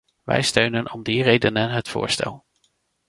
Wij 0.23 0.41
steunen 0.41 0.91
om 0.91 1.03
die 1.03 1.23
redenen 1.23 1.69
het 1.71 1.89
voorstel. 1.89 2.45